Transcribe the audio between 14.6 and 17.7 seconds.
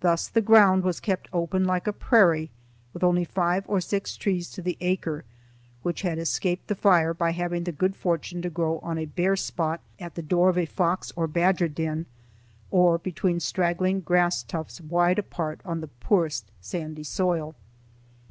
wide apart on the poorest sandy soil.